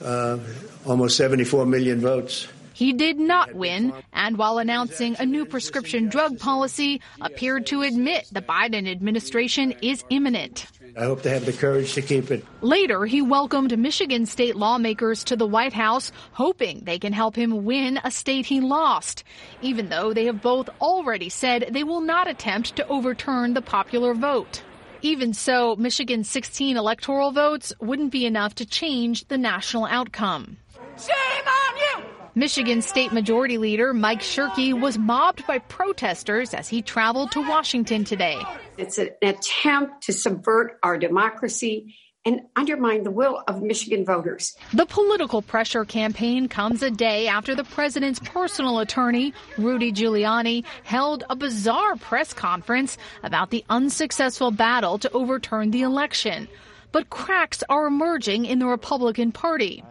Uh, 0.03 0.39
almost 0.83 1.15
74 1.15 1.67
million 1.67 1.99
votes. 1.99 2.47
He 2.77 2.93
did 2.93 3.17
not 3.19 3.55
win, 3.55 3.91
and 4.13 4.38
while 4.38 4.60
announcing 4.60 5.15
a 5.17 5.25
new 5.25 5.48
prescription 5.48 6.10
drug 6.10 6.38
policy, 6.38 7.01
appeared 7.19 7.65
to 7.65 7.81
admit 7.81 8.27
the 8.31 8.39
Biden 8.39 8.88
administration 8.88 9.74
is 9.81 10.05
imminent. 10.12 10.67
I 10.96 11.05
hope 11.05 11.24
they 11.24 11.31
have 11.31 11.48
the 11.48 11.53
courage 11.53 11.96
to 11.96 12.03
keep 12.03 12.29
it. 12.29 12.46
Later, 12.62 13.05
he 13.05 13.24
welcomed 13.24 13.75
Michigan 13.79 14.27
state 14.27 14.55
lawmakers 14.55 15.24
to 15.24 15.36
the 15.36 15.48
White 15.48 15.74
House, 15.74 16.12
hoping 16.34 16.81
they 16.84 17.00
can 17.00 17.13
help 17.13 17.36
him 17.36 17.65
win 17.65 18.00
a 18.03 18.12
state 18.12 18.46
he 18.46 18.62
lost, 18.62 19.24
even 19.63 19.89
though 19.89 20.13
they 20.13 20.25
have 20.25 20.43
both 20.43 20.69
already 20.79 21.29
said 21.29 21.69
they 21.72 21.84
will 21.84 22.01
not 22.01 22.27
attempt 22.27 22.75
to 22.75 22.88
overturn 22.89 23.55
the 23.55 23.62
popular 23.63 24.13
vote. 24.13 24.62
Even 25.01 25.34
so, 25.34 25.75
Michigan's 25.77 26.29
16 26.29 26.77
electoral 26.77 27.31
votes 27.31 27.74
wouldn't 27.79 28.12
be 28.12 28.27
enough 28.27 28.53
to 28.53 28.67
change 28.67 29.27
the 29.29 29.38
national 29.39 29.86
outcome. 29.86 30.57
Shame 30.96 31.48
on 31.48 31.77
you! 31.77 32.06
Michigan 32.38 32.84
State 32.84 33.12
Majority 33.12 33.58
Leader 33.58 33.96
Mike 33.96 34.22
Shirkey 34.22 34.79
was 34.79 34.96
mobbed 34.96 35.48
by 35.48 35.58
protesters 35.58 36.53
as 36.53 36.67
he 36.67 36.84
traveled 36.84 37.32
to 37.32 37.41
Washington 37.41 38.03
today. 38.03 38.39
It's 38.77 39.00
an 39.00 39.10
attempt 39.24 40.03
to 40.03 40.13
subvert 40.13 40.77
our 40.84 41.00
democracy 41.00 41.96
and 42.25 42.41
undermine 42.56 43.01
the 43.01 43.10
will 43.10 43.41
of 43.48 43.63
Michigan 43.63 44.06
voters. 44.06 44.56
The 44.72 44.86
political 44.86 45.41
pressure 45.41 45.84
campaign 45.84 46.48
comes 46.48 46.84
a 46.84 46.91
day 46.91 47.27
after 47.27 47.56
the 47.56 47.63
president's 47.63 48.20
personal 48.20 48.77
attorney, 48.82 49.34
Rudy 49.58 49.91
Giuliani, 49.91 50.63
held 50.84 51.24
a 51.32 51.36
bizarre 51.36 51.96
press 51.96 52.34
conference 52.34 53.00
about 53.24 53.50
the 53.50 53.65
unsuccessful 53.67 54.51
battle 54.51 55.00
to 55.00 55.12
overturn 55.12 55.72
the 55.72 55.82
election. 55.82 56.48
But 56.91 57.10
cracks 57.10 57.63
are 57.67 57.88
emerging 57.88 58.46
in 58.46 58.60
the 58.60 58.67
Republican 58.67 59.32
Party. 59.32 59.84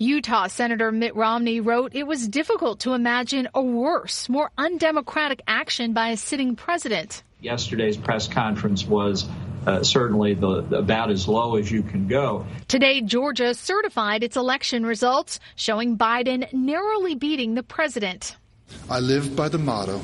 Utah 0.00 0.46
Senator 0.46 0.92
Mitt 0.92 1.16
Romney 1.16 1.60
wrote 1.60 1.96
it 1.96 2.06
was 2.06 2.28
difficult 2.28 2.80
to 2.80 2.92
imagine 2.92 3.48
a 3.52 3.60
worse, 3.60 4.28
more 4.28 4.52
undemocratic 4.56 5.42
action 5.48 5.92
by 5.92 6.10
a 6.10 6.16
sitting 6.16 6.54
president. 6.54 7.24
Yesterday's 7.40 7.96
press 7.96 8.28
conference 8.28 8.86
was 8.86 9.28
uh, 9.66 9.82
certainly 9.82 10.34
the, 10.34 10.78
about 10.78 11.10
as 11.10 11.26
low 11.26 11.56
as 11.56 11.68
you 11.68 11.82
can 11.82 12.06
go. 12.06 12.46
Today, 12.68 13.00
Georgia 13.00 13.54
certified 13.54 14.22
its 14.22 14.36
election 14.36 14.86
results, 14.86 15.40
showing 15.56 15.98
Biden 15.98 16.52
narrowly 16.52 17.16
beating 17.16 17.54
the 17.54 17.64
president. 17.64 18.36
I 18.88 19.00
live 19.00 19.34
by 19.34 19.48
the 19.48 19.58
motto 19.58 20.00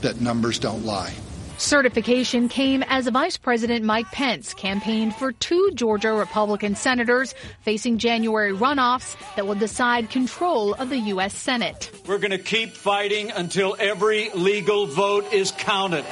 that 0.00 0.18
numbers 0.22 0.58
don't 0.58 0.86
lie. 0.86 1.12
Certification 1.58 2.50
came 2.50 2.82
as 2.82 3.08
Vice 3.08 3.38
President 3.38 3.82
Mike 3.82 4.12
Pence 4.12 4.52
campaigned 4.52 5.16
for 5.16 5.32
two 5.32 5.70
Georgia 5.74 6.12
Republican 6.12 6.74
senators 6.74 7.34
facing 7.62 7.96
January 7.96 8.52
runoffs 8.52 9.16
that 9.36 9.46
will 9.46 9.54
decide 9.54 10.10
control 10.10 10.74
of 10.74 10.90
the 10.90 10.98
U.S. 10.98 11.34
Senate. 11.34 11.90
We're 12.06 12.18
going 12.18 12.32
to 12.32 12.38
keep 12.38 12.72
fighting 12.72 13.30
until 13.30 13.74
every 13.78 14.28
legal 14.34 14.86
vote 14.86 15.32
is 15.32 15.50
counted. 15.50 16.04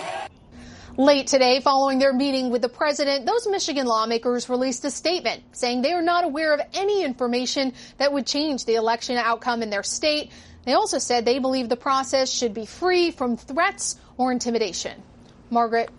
Late 0.96 1.26
today, 1.26 1.60
following 1.60 1.98
their 1.98 2.14
meeting 2.14 2.48
with 2.48 2.62
the 2.62 2.68
president, 2.70 3.26
those 3.26 3.46
Michigan 3.46 3.86
lawmakers 3.86 4.48
released 4.48 4.82
a 4.86 4.90
statement 4.90 5.42
saying 5.52 5.82
they 5.82 5.92
are 5.92 6.02
not 6.02 6.24
aware 6.24 6.54
of 6.54 6.60
any 6.72 7.04
information 7.04 7.74
that 7.98 8.10
would 8.14 8.26
change 8.26 8.64
the 8.64 8.76
election 8.76 9.18
outcome 9.18 9.62
in 9.62 9.68
their 9.68 9.82
state. 9.82 10.32
They 10.64 10.72
also 10.72 10.98
said 10.98 11.26
they 11.26 11.38
believe 11.38 11.68
the 11.68 11.76
process 11.76 12.32
should 12.32 12.54
be 12.54 12.64
free 12.64 13.10
from 13.10 13.36
threats 13.36 13.96
or 14.16 14.32
intimidation. 14.32 15.02
Margaret. 15.50 15.90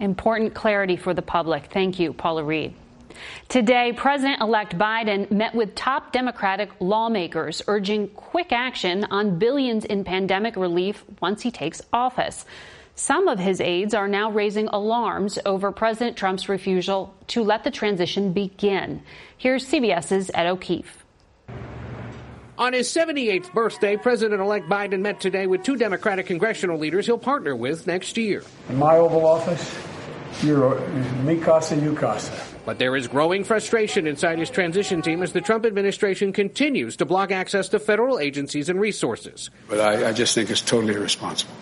Important 0.00 0.54
clarity 0.54 0.96
for 0.96 1.14
the 1.14 1.22
public. 1.22 1.66
Thank 1.72 1.98
you, 1.98 2.12
Paula 2.12 2.44
Reid. 2.44 2.74
Today, 3.48 3.92
President 3.92 4.40
elect 4.40 4.78
Biden 4.78 5.30
met 5.30 5.54
with 5.54 5.74
top 5.74 6.12
Democratic 6.12 6.70
lawmakers 6.80 7.62
urging 7.66 8.08
quick 8.08 8.52
action 8.52 9.04
on 9.04 9.38
billions 9.38 9.84
in 9.84 10.04
pandemic 10.04 10.54
relief 10.56 11.04
once 11.20 11.42
he 11.42 11.50
takes 11.50 11.82
office. 11.92 12.44
Some 12.94 13.28
of 13.28 13.38
his 13.38 13.60
aides 13.60 13.94
are 13.94 14.08
now 14.08 14.30
raising 14.30 14.68
alarms 14.68 15.38
over 15.46 15.72
President 15.72 16.16
Trump's 16.16 16.48
refusal 16.48 17.14
to 17.28 17.42
let 17.42 17.64
the 17.64 17.70
transition 17.70 18.32
begin. 18.32 19.02
Here's 19.36 19.66
CBS's 19.68 20.30
Ed 20.34 20.46
O'Keefe. 20.46 21.04
On 22.58 22.72
his 22.72 22.88
78th 22.88 23.52
birthday, 23.52 23.96
President 23.96 24.40
elect 24.40 24.68
Biden 24.68 24.98
met 24.98 25.20
today 25.20 25.46
with 25.46 25.62
two 25.62 25.76
Democratic 25.76 26.26
congressional 26.26 26.76
leaders 26.76 27.06
he'll 27.06 27.16
partner 27.16 27.54
with 27.54 27.86
next 27.86 28.16
year. 28.16 28.42
In 28.68 28.78
my 28.78 28.96
Oval 28.96 29.24
Office, 29.24 29.78
you're 30.42 30.80
me 31.22 31.38
casa, 31.38 31.76
you 31.76 31.94
casa. 31.94 32.32
But 32.66 32.80
there 32.80 32.96
is 32.96 33.06
growing 33.06 33.44
frustration 33.44 34.08
inside 34.08 34.40
his 34.40 34.50
transition 34.50 35.02
team 35.02 35.22
as 35.22 35.32
the 35.32 35.40
Trump 35.40 35.66
administration 35.66 36.32
continues 36.32 36.96
to 36.96 37.04
block 37.04 37.30
access 37.30 37.68
to 37.68 37.78
federal 37.78 38.18
agencies 38.18 38.68
and 38.68 38.80
resources. 38.80 39.50
But 39.68 39.78
I, 39.78 40.08
I 40.08 40.12
just 40.12 40.34
think 40.34 40.50
it's 40.50 40.60
totally 40.60 40.94
irresponsible. 40.94 41.54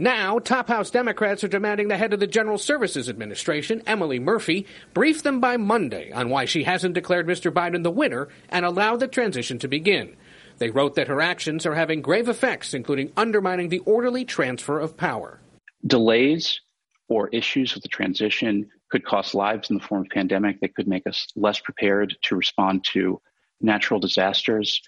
Now, 0.00 0.38
top 0.38 0.68
House 0.68 0.90
Democrats 0.90 1.44
are 1.44 1.48
demanding 1.48 1.88
the 1.88 1.98
head 1.98 2.14
of 2.14 2.20
the 2.20 2.26
General 2.26 2.56
Services 2.56 3.10
Administration, 3.10 3.82
Emily 3.84 4.18
Murphy, 4.18 4.64
brief 4.94 5.24
them 5.24 5.40
by 5.40 5.58
Monday 5.58 6.10
on 6.12 6.30
why 6.30 6.46
she 6.46 6.62
hasn't 6.62 6.94
declared 6.94 7.26
Mr. 7.26 7.50
Biden 7.50 7.82
the 7.82 7.90
winner 7.90 8.28
and 8.48 8.64
allowed 8.64 9.00
the 9.00 9.08
transition 9.08 9.58
to 9.58 9.68
begin. 9.68 10.16
They 10.58 10.70
wrote 10.70 10.96
that 10.96 11.08
her 11.08 11.20
actions 11.20 11.66
are 11.66 11.74
having 11.74 12.02
grave 12.02 12.28
effects, 12.28 12.74
including 12.74 13.12
undermining 13.16 13.68
the 13.68 13.78
orderly 13.80 14.24
transfer 14.24 14.78
of 14.78 14.96
power. 14.96 15.40
Delays 15.86 16.60
or 17.08 17.28
issues 17.28 17.74
with 17.74 17.82
the 17.82 17.88
transition 17.88 18.68
could 18.90 19.04
cost 19.04 19.34
lives 19.34 19.70
in 19.70 19.78
the 19.78 19.82
form 19.82 20.02
of 20.02 20.08
pandemic. 20.08 20.60
They 20.60 20.68
could 20.68 20.88
make 20.88 21.06
us 21.06 21.28
less 21.36 21.60
prepared 21.60 22.16
to 22.22 22.36
respond 22.36 22.84
to 22.92 23.20
natural 23.60 24.00
disasters. 24.00 24.82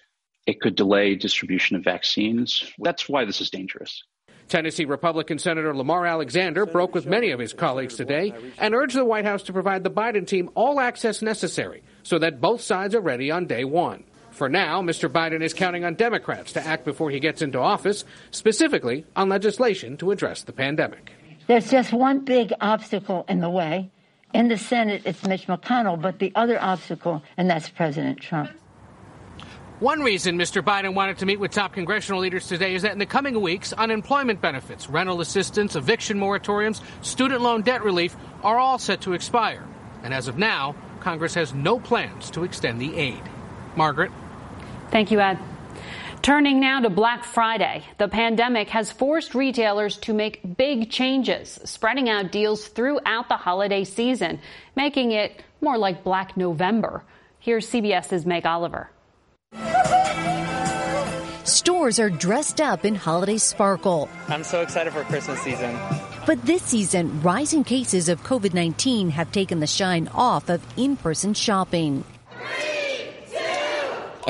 It 0.46 0.60
could 0.60 0.74
delay 0.74 1.14
distribution 1.14 1.76
of 1.76 1.84
vaccines. 1.84 2.64
That's 2.78 3.08
why 3.08 3.24
this 3.24 3.40
is 3.40 3.50
dangerous. 3.50 4.02
Tennessee 4.48 4.84
Republican 4.84 5.38
Senator 5.38 5.72
Lamar 5.74 6.04
Alexander 6.04 6.66
broke 6.66 6.92
with 6.92 7.06
many 7.06 7.30
of 7.30 7.38
his 7.38 7.52
colleagues 7.52 7.94
today 7.94 8.34
and 8.58 8.74
urged 8.74 8.96
the 8.96 9.04
White 9.04 9.24
House 9.24 9.44
to 9.44 9.52
provide 9.52 9.84
the 9.84 9.90
Biden 9.90 10.26
team 10.26 10.50
all 10.56 10.80
access 10.80 11.22
necessary 11.22 11.84
so 12.02 12.18
that 12.18 12.40
both 12.40 12.60
sides 12.60 12.96
are 12.96 13.00
ready 13.00 13.30
on 13.30 13.46
day 13.46 13.64
one. 13.64 14.02
For 14.40 14.48
now, 14.48 14.80
Mr. 14.80 15.06
Biden 15.06 15.42
is 15.42 15.52
counting 15.52 15.84
on 15.84 15.96
Democrats 15.96 16.54
to 16.54 16.66
act 16.66 16.86
before 16.86 17.10
he 17.10 17.20
gets 17.20 17.42
into 17.42 17.58
office, 17.58 18.06
specifically 18.30 19.04
on 19.14 19.28
legislation 19.28 19.98
to 19.98 20.12
address 20.12 20.44
the 20.44 20.52
pandemic. 20.54 21.12
There's 21.46 21.70
just 21.70 21.92
one 21.92 22.20
big 22.20 22.54
obstacle 22.58 23.26
in 23.28 23.40
the 23.40 23.50
way. 23.50 23.90
In 24.32 24.48
the 24.48 24.56
Senate, 24.56 25.02
it's 25.04 25.26
Mitch 25.26 25.46
McConnell, 25.46 26.00
but 26.00 26.20
the 26.20 26.32
other 26.34 26.58
obstacle, 26.58 27.22
and 27.36 27.50
that's 27.50 27.68
President 27.68 28.18
Trump. 28.18 28.50
One 29.78 30.00
reason 30.00 30.38
Mr. 30.38 30.62
Biden 30.62 30.94
wanted 30.94 31.18
to 31.18 31.26
meet 31.26 31.38
with 31.38 31.50
top 31.50 31.74
congressional 31.74 32.22
leaders 32.22 32.48
today 32.48 32.74
is 32.74 32.80
that 32.80 32.92
in 32.92 32.98
the 32.98 33.04
coming 33.04 33.38
weeks, 33.42 33.74
unemployment 33.74 34.40
benefits, 34.40 34.88
rental 34.88 35.20
assistance, 35.20 35.76
eviction 35.76 36.18
moratoriums, 36.18 36.80
student 37.04 37.42
loan 37.42 37.60
debt 37.60 37.84
relief 37.84 38.16
are 38.42 38.58
all 38.58 38.78
set 38.78 39.02
to 39.02 39.12
expire. 39.12 39.68
And 40.02 40.14
as 40.14 40.28
of 40.28 40.38
now, 40.38 40.76
Congress 41.00 41.34
has 41.34 41.52
no 41.52 41.78
plans 41.78 42.30
to 42.30 42.44
extend 42.44 42.80
the 42.80 42.96
aid. 42.96 43.20
Margaret? 43.76 44.10
Thank 44.90 45.10
you, 45.10 45.20
Ed. 45.20 45.38
Turning 46.22 46.60
now 46.60 46.80
to 46.80 46.90
Black 46.90 47.24
Friday, 47.24 47.82
the 47.96 48.08
pandemic 48.08 48.68
has 48.70 48.92
forced 48.92 49.34
retailers 49.34 49.96
to 49.98 50.12
make 50.12 50.56
big 50.56 50.90
changes, 50.90 51.58
spreading 51.64 52.10
out 52.10 52.30
deals 52.30 52.68
throughout 52.68 53.28
the 53.28 53.36
holiday 53.36 53.84
season, 53.84 54.38
making 54.76 55.12
it 55.12 55.42
more 55.62 55.78
like 55.78 56.04
Black 56.04 56.36
November. 56.36 57.02
Here's 57.38 57.70
CBS's 57.70 58.26
Meg 58.26 58.44
Oliver. 58.44 58.90
Stores 61.44 61.98
are 61.98 62.10
dressed 62.10 62.60
up 62.60 62.84
in 62.84 62.94
holiday 62.94 63.38
sparkle. 63.38 64.08
I'm 64.28 64.44
so 64.44 64.60
excited 64.60 64.92
for 64.92 65.02
Christmas 65.04 65.40
season. 65.40 65.78
But 66.26 66.44
this 66.44 66.62
season, 66.62 67.22
rising 67.22 67.64
cases 67.64 68.10
of 68.10 68.22
COVID 68.22 68.52
19 68.52 69.10
have 69.10 69.32
taken 69.32 69.60
the 69.60 69.66
shine 69.66 70.08
off 70.08 70.50
of 70.50 70.62
in 70.76 70.96
person 70.96 71.32
shopping. 71.32 72.04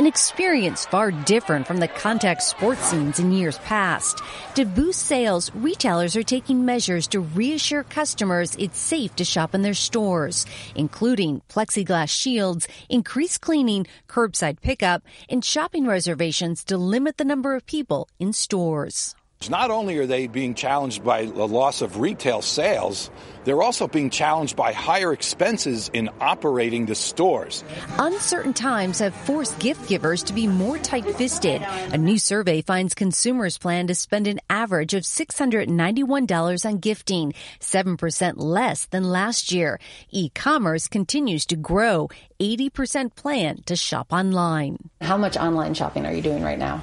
An 0.00 0.06
experience 0.06 0.86
far 0.86 1.10
different 1.10 1.66
from 1.66 1.76
the 1.76 1.86
contact 1.86 2.42
sports 2.42 2.80
scenes 2.86 3.18
in 3.18 3.32
years 3.32 3.58
past. 3.58 4.22
To 4.54 4.64
boost 4.64 5.02
sales, 5.02 5.50
retailers 5.54 6.16
are 6.16 6.22
taking 6.22 6.64
measures 6.64 7.06
to 7.08 7.20
reassure 7.20 7.82
customers 7.82 8.56
it's 8.58 8.78
safe 8.78 9.14
to 9.16 9.26
shop 9.26 9.54
in 9.54 9.60
their 9.60 9.74
stores, 9.74 10.46
including 10.74 11.42
plexiglass 11.50 12.08
shields, 12.08 12.66
increased 12.88 13.42
cleaning, 13.42 13.86
curbside 14.08 14.62
pickup, 14.62 15.02
and 15.28 15.44
shopping 15.44 15.86
reservations 15.86 16.64
to 16.64 16.78
limit 16.78 17.18
the 17.18 17.24
number 17.32 17.54
of 17.54 17.66
people 17.66 18.08
in 18.18 18.32
stores. 18.32 19.14
Not 19.48 19.70
only 19.70 19.96
are 19.96 20.04
they 20.04 20.26
being 20.26 20.54
challenged 20.54 21.02
by 21.02 21.24
the 21.24 21.48
loss 21.48 21.80
of 21.80 21.98
retail 21.98 22.42
sales, 22.42 23.10
they're 23.44 23.62
also 23.62 23.88
being 23.88 24.10
challenged 24.10 24.54
by 24.54 24.74
higher 24.74 25.14
expenses 25.14 25.88
in 25.94 26.10
operating 26.20 26.84
the 26.84 26.94
stores. 26.94 27.64
Uncertain 27.96 28.52
times 28.52 28.98
have 28.98 29.14
forced 29.14 29.58
gift 29.58 29.88
givers 29.88 30.22
to 30.24 30.34
be 30.34 30.46
more 30.46 30.76
tight 30.76 31.06
fisted. 31.16 31.62
A 31.90 31.96
new 31.96 32.18
survey 32.18 32.60
finds 32.60 32.92
consumers 32.92 33.56
plan 33.56 33.86
to 33.86 33.94
spend 33.94 34.26
an 34.26 34.40
average 34.50 34.92
of 34.92 35.04
$691 35.04 36.66
on 36.66 36.78
gifting, 36.78 37.32
7% 37.60 38.34
less 38.36 38.84
than 38.84 39.04
last 39.04 39.52
year. 39.52 39.80
E 40.10 40.28
commerce 40.28 40.86
continues 40.86 41.46
to 41.46 41.56
grow, 41.56 42.10
80% 42.40 43.16
plan 43.16 43.62
to 43.62 43.74
shop 43.74 44.12
online. 44.12 44.90
How 45.00 45.16
much 45.16 45.38
online 45.38 45.72
shopping 45.72 46.04
are 46.04 46.12
you 46.12 46.20
doing 46.20 46.42
right 46.42 46.58
now? 46.58 46.82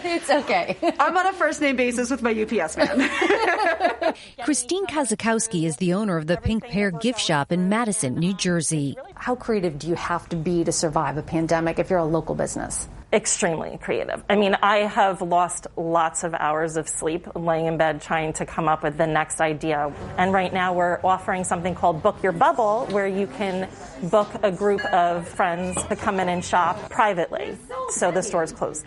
it's 0.16 0.30
okay. 0.30 0.78
I'm 1.00 1.18
on 1.18 1.26
a 1.26 1.34
first 1.34 1.60
name 1.60 1.76
basis 1.76 2.10
with 2.10 2.22
my 2.22 2.32
UPS 2.32 2.78
man. 2.78 3.10
Christine 4.44 4.86
Kazakowski 4.86 5.66
is 5.66 5.76
the 5.78 5.94
owner 5.94 6.18
of 6.18 6.28
the 6.28 6.38
Pink 6.38 6.64
Pear 6.64 6.92
gift 6.92 7.20
shop 7.20 7.52
in 7.52 7.68
Madison, 7.68 8.16
New 8.16 8.34
Jersey. 8.34 8.96
How 9.16 9.36
creative 9.36 9.78
do 9.78 9.88
you 9.88 9.96
have 9.96 10.30
to 10.30 10.38
be 10.38 10.64
to 10.64 10.72
survive 10.72 11.18
a 11.18 11.22
pandemic 11.22 11.78
if 11.78 11.90
you're 11.90 12.00
a 12.00 12.06
local 12.06 12.36
business? 12.36 12.88
Extremely 13.12 13.78
creative. 13.78 14.24
I 14.30 14.36
mean, 14.36 14.56
I 14.62 14.80
have 14.80 15.22
lost 15.22 15.68
lots 15.76 16.24
of 16.24 16.34
hours 16.34 16.78
of 16.78 16.88
sleep 16.88 17.28
laying 17.36 17.66
in 17.66 17.78
bed 17.78 18.02
trying 18.02 18.34
to 18.34 18.46
come 18.46 18.68
up 18.68 18.84
with 18.84 18.98
the 18.98 19.08
next 19.08 19.42
idea. 19.42 19.94
And 20.18 20.34
right 20.34 20.54
now 20.54 20.74
we're 20.74 21.00
offering 21.04 21.44
something 21.44 21.76
called 21.76 22.02
Book 22.02 22.22
Your 22.24 22.34
Bubble, 22.34 22.86
where 22.92 23.08
you 23.08 23.28
can 23.28 23.70
book 24.04 24.30
a 24.44 24.52
group 24.52 24.84
of 24.86 25.28
friends 25.28 25.82
to 25.84 25.96
come 25.96 26.20
in 26.20 26.30
and 26.30 26.44
shop 26.44 26.90
privately. 26.90 27.58
So 27.90 28.12
the 28.12 28.24
store 28.24 28.44
is 28.44 28.52
closed. 28.52 28.86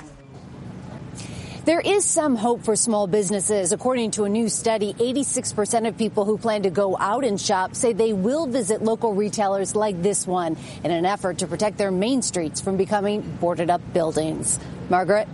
There 1.70 1.78
is 1.78 2.04
some 2.04 2.34
hope 2.34 2.64
for 2.64 2.74
small 2.74 3.06
businesses. 3.06 3.70
According 3.70 4.10
to 4.12 4.24
a 4.24 4.28
new 4.28 4.48
study, 4.48 4.92
86% 4.94 5.86
of 5.86 5.96
people 5.96 6.24
who 6.24 6.36
plan 6.36 6.64
to 6.64 6.70
go 6.70 6.98
out 6.98 7.24
and 7.24 7.40
shop 7.40 7.76
say 7.76 7.92
they 7.92 8.12
will 8.12 8.48
visit 8.48 8.82
local 8.82 9.14
retailers 9.14 9.76
like 9.76 10.02
this 10.02 10.26
one 10.26 10.56
in 10.82 10.90
an 10.90 11.06
effort 11.06 11.38
to 11.38 11.46
protect 11.46 11.78
their 11.78 11.92
main 11.92 12.22
streets 12.22 12.60
from 12.60 12.76
becoming 12.76 13.20
boarded 13.40 13.70
up 13.70 13.80
buildings. 13.92 14.58
Margaret? 14.88 15.28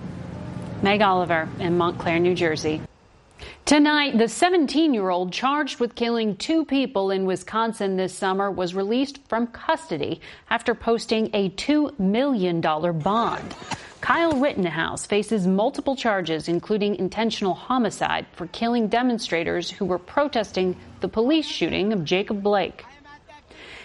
Meg 0.83 1.00
Oliver 1.00 1.49
in 1.59 1.78
Montclair, 1.78 2.19
New 2.19 2.35
Jersey. 2.35 2.83
Tonight, 3.65 4.19
the 4.19 4.28
17 4.28 4.93
year 4.93 5.08
old 5.08 5.32
charged 5.32 5.80
with 5.80 5.95
killing 5.95 6.37
two 6.37 6.67
people 6.67 7.13
in 7.13 7.25
Wisconsin 7.25 7.97
this 7.97 8.13
summer 8.13 8.50
was 8.50 8.75
released 8.75 9.26
from 9.26 9.47
custody 9.47 10.21
after 10.50 10.75
posting 10.75 11.30
a 11.32 11.49
$2 11.49 11.99
million 11.99 12.61
bond. 12.61 13.54
Kyle 14.06 14.38
Rittenhouse 14.38 15.04
faces 15.04 15.49
multiple 15.49 15.97
charges, 15.97 16.47
including 16.47 16.95
intentional 16.95 17.54
homicide 17.54 18.25
for 18.34 18.47
killing 18.47 18.86
demonstrators 18.86 19.69
who 19.69 19.84
were 19.84 19.99
protesting 19.99 20.76
the 21.00 21.08
police 21.08 21.45
shooting 21.45 21.92
of 21.92 22.04
Jacob 22.04 22.40
Blake. 22.40 22.84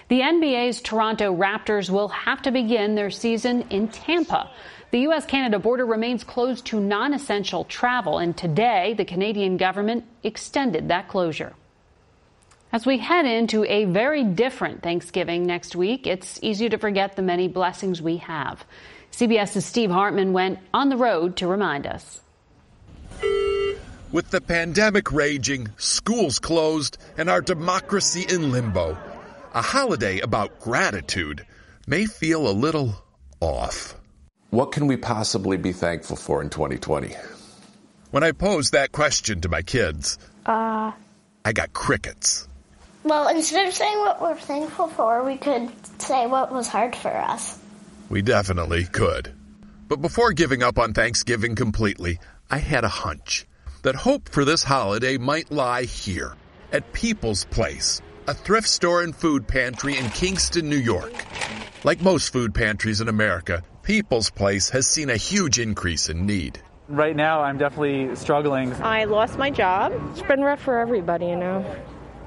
The 0.10 0.20
NBA's 0.20 0.80
Toronto 0.80 1.36
Raptors 1.36 1.90
will 1.90 2.10
have 2.10 2.44
to 2.44 2.52
begin 2.52 2.94
their 2.94 3.10
season 3.10 3.64
in 3.72 3.88
Tampa. 3.88 4.52
The 4.92 5.00
U.S. 5.00 5.26
Canada 5.26 5.58
border 5.58 5.88
remains 5.88 6.24
closed 6.24 6.68
to 6.68 6.80
non 6.80 7.16
essential 7.16 7.64
travel, 7.64 8.20
and 8.20 8.38
today 8.38 8.94
the 8.96 9.06
Canadian 9.06 9.58
government 9.58 10.06
extended 10.22 10.90
that 10.90 11.08
closure. 11.08 11.54
As 12.72 12.86
we 12.86 13.00
head 13.00 13.26
into 13.26 13.66
a 13.66 13.86
very 13.86 14.24
different 14.24 14.84
Thanksgiving 14.84 15.48
next 15.48 15.76
week, 15.76 16.06
it's 16.06 16.40
easy 16.44 16.70
to 16.70 16.78
forget 16.78 17.16
the 17.16 17.24
many 17.24 17.48
blessings 17.48 18.04
we 18.04 18.18
have. 18.18 18.64
CBS's 19.12 19.66
Steve 19.66 19.92
Hartman 19.92 20.34
went 20.34 20.60
on 20.74 20.90
the 20.90 20.98
road 20.98 21.38
to 21.38 21.48
remind 21.48 21.86
us. 21.86 22.22
With 24.12 24.30
the 24.30 24.42
pandemic 24.42 25.12
raging, 25.12 25.70
schools 25.78 26.40
closed, 26.40 26.98
and 27.18 27.30
our 27.30 27.42
democracy 27.42 28.26
in 28.28 28.52
limbo, 28.52 28.98
a 29.54 29.62
holiday 29.62 30.20
about 30.20 30.60
gratitude 30.60 31.46
may 31.88 32.06
feel 32.06 32.48
a 32.48 32.52
little 32.52 32.96
off. 33.40 33.96
What 34.50 34.74
can 34.74 34.88
we 34.88 34.98
possibly 34.98 35.56
be 35.56 35.72
thankful 35.72 36.18
for 36.18 36.42
in 36.42 36.50
2020? 36.50 37.16
When 38.12 38.24
I 38.24 38.34
posed 38.34 38.74
that 38.74 38.92
question 38.92 39.40
to 39.42 39.50
my 39.50 39.62
kids, 39.62 40.18
uh, 40.46 40.92
I 41.46 41.54
got 41.54 41.72
crickets. 41.72 42.50
Well, 43.04 43.30
instead 43.30 43.68
of 43.68 43.74
saying 43.74 43.98
what 44.00 44.22
we're 44.22 44.36
thankful 44.36 44.88
for, 44.88 45.24
we 45.24 45.38
could 45.38 45.72
say 46.02 46.28
what 46.28 46.52
was 46.52 46.68
hard 46.68 46.96
for 46.96 47.16
us. 47.16 47.58
We 48.12 48.22
definitely 48.22 48.84
could. 48.84 49.32
But 49.88 50.02
before 50.02 50.34
giving 50.34 50.62
up 50.62 50.78
on 50.78 50.92
Thanksgiving 50.92 51.56
completely, 51.56 52.20
I 52.50 52.58
had 52.58 52.84
a 52.84 52.90
hunch 52.90 53.48
that 53.84 53.96
hope 53.96 54.28
for 54.28 54.44
this 54.44 54.66
holiday 54.66 55.18
might 55.18 55.50
lie 55.50 55.84
here 55.84 56.36
at 56.74 56.92
People's 56.92 57.46
Place, 57.46 58.02
a 58.28 58.34
thrift 58.34 58.68
store 58.68 59.02
and 59.02 59.16
food 59.16 59.48
pantry 59.48 59.98
in 59.98 60.10
Kingston, 60.10 60.68
New 60.68 60.76
York. 60.76 61.14
Like 61.86 62.02
most 62.02 62.34
food 62.34 62.54
pantries 62.54 63.00
in 63.00 63.08
America, 63.08 63.64
People's 63.82 64.30
Place 64.30 64.70
has 64.72 64.88
seen 64.88 65.10
a 65.10 65.16
huge 65.16 65.58
increase 65.58 66.10
in 66.10 66.26
need. 66.26 66.62
Right 66.90 67.16
now, 67.16 67.40
I'm 67.40 67.58
definitely 67.58 68.14
struggling. 68.18 68.74
I 68.84 69.06
lost 69.06 69.38
my 69.38 69.52
job. 69.52 69.94
It's 70.12 70.22
been 70.24 70.42
rough 70.42 70.60
for 70.60 70.80
everybody, 70.80 71.28
you 71.28 71.38
know. 71.38 71.66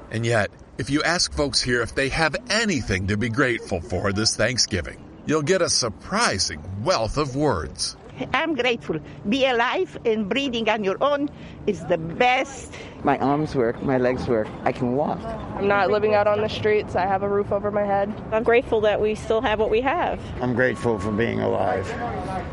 And 0.09 0.25
yet, 0.25 0.49
if 0.79 0.89
you 0.89 1.03
ask 1.03 1.31
folks 1.31 1.61
here 1.61 1.83
if 1.83 1.93
they 1.93 2.09
have 2.09 2.35
anything 2.49 3.05
to 3.09 3.17
be 3.17 3.29
grateful 3.29 3.81
for 3.81 4.11
this 4.11 4.35
Thanksgiving, 4.35 4.99
you'll 5.25 5.41
get 5.41 5.61
a 5.61 5.69
surprising 5.69 6.61
wealth 6.83 7.17
of 7.17 7.35
words. 7.35 7.95
I'm 8.33 8.55
grateful. 8.55 8.99
Be 9.27 9.45
alive 9.45 9.97
and 10.05 10.29
breathing 10.29 10.69
on 10.69 10.83
your 10.83 10.97
own 11.01 11.29
is 11.67 11.83
the 11.85 11.97
best. 11.97 12.73
My 13.03 13.17
arms 13.17 13.55
work, 13.55 13.81
my 13.83 13.97
legs 13.97 14.27
work, 14.27 14.47
I 14.63 14.71
can 14.71 14.95
walk. 14.95 15.19
I'm 15.19 15.67
not 15.67 15.89
living 15.91 16.13
out 16.13 16.27
on 16.27 16.41
the 16.41 16.47
streets, 16.47 16.95
I 16.95 17.05
have 17.05 17.23
a 17.23 17.29
roof 17.29 17.51
over 17.51 17.71
my 17.71 17.83
head. 17.83 18.13
I'm 18.31 18.43
grateful 18.43 18.81
that 18.81 19.01
we 19.01 19.15
still 19.15 19.41
have 19.41 19.59
what 19.59 19.69
we 19.69 19.81
have. 19.81 20.21
I'm 20.41 20.55
grateful 20.55 20.97
for 20.99 21.11
being 21.11 21.41
alive. 21.41 21.85